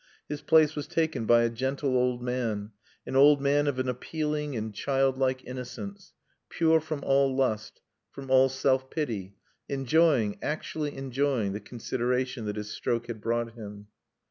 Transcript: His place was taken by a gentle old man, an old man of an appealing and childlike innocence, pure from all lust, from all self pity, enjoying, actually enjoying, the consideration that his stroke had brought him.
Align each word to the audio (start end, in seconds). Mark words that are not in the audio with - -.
His 0.27 0.41
place 0.41 0.75
was 0.75 0.87
taken 0.87 1.27
by 1.27 1.43
a 1.43 1.49
gentle 1.51 1.95
old 1.95 2.23
man, 2.23 2.71
an 3.05 3.15
old 3.15 3.39
man 3.39 3.67
of 3.67 3.77
an 3.77 3.87
appealing 3.87 4.55
and 4.55 4.73
childlike 4.73 5.45
innocence, 5.45 6.11
pure 6.49 6.81
from 6.81 7.03
all 7.03 7.35
lust, 7.35 7.81
from 8.09 8.31
all 8.31 8.49
self 8.49 8.89
pity, 8.89 9.35
enjoying, 9.69 10.39
actually 10.41 10.97
enjoying, 10.97 11.53
the 11.53 11.59
consideration 11.59 12.45
that 12.45 12.55
his 12.55 12.71
stroke 12.71 13.05
had 13.05 13.21
brought 13.21 13.53
him. 13.53 13.89